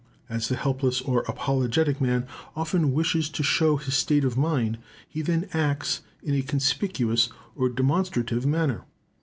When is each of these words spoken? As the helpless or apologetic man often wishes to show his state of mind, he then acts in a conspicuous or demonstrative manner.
As 0.29 0.47
the 0.47 0.55
helpless 0.55 0.99
or 0.99 1.21
apologetic 1.27 2.01
man 2.01 2.25
often 2.55 2.91
wishes 2.91 3.29
to 3.29 3.43
show 3.43 3.75
his 3.75 3.93
state 3.93 4.23
of 4.23 4.35
mind, 4.35 4.79
he 5.07 5.21
then 5.21 5.47
acts 5.53 6.01
in 6.23 6.33
a 6.33 6.41
conspicuous 6.41 7.29
or 7.55 7.69
demonstrative 7.69 8.43
manner. 8.43 8.85